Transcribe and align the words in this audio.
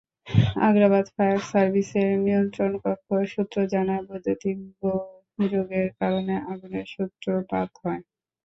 Agrabad 0.67 1.05
fire 1.15 1.39
সার্ভিসের 1.49 2.09
নিয়ন্ত্রণকক্ষ 2.25 3.07
সূত্র 3.33 3.57
জানায়, 3.73 4.03
বৈদ্যুতিক 4.07 4.57
গোলযোগের 4.79 5.87
কারণে 5.99 6.35
আগুনের 6.51 6.85
সূত্রপাত 6.93 7.69
হয়। 7.83 8.01